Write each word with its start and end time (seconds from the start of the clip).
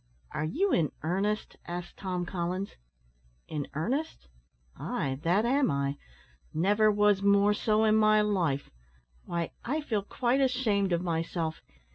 "Are 0.31 0.45
you 0.45 0.73
in 0.73 0.91
earnest?" 1.03 1.57
asked 1.67 1.97
Tom 1.97 2.25
Collins. 2.25 2.71
"In 3.47 3.67
earnest! 3.75 4.29
ay, 4.75 5.19
that 5.21 5.45
am 5.45 5.69
I; 5.69 5.97
never 6.55 6.89
was 6.89 7.21
more 7.21 7.53
so 7.53 7.83
in 7.83 7.97
my 7.97 8.19
life. 8.21 8.71
Why, 9.25 9.51
I 9.63 9.79
feel 9.79 10.01
quite 10.01 10.41
ashamed 10.41 10.91
of 10.91 11.03
myself. 11.03 11.61